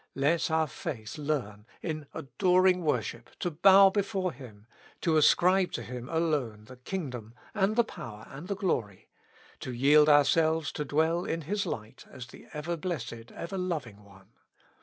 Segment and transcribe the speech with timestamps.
[0.15, 4.65] Let our faith learn in adoring worship to bow before Him,
[5.01, 9.09] to ascribe to Him alone the kingdom, and the power, and the glory,
[9.59, 14.31] to yield ourselves to dwell in His light as the ever blessed, ever loving One.